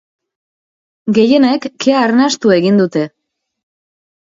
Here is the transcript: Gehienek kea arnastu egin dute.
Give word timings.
Gehienek 1.17 1.67
kea 1.85 2.01
arnastu 2.07 2.55
egin 2.59 2.83
dute. 2.83 3.07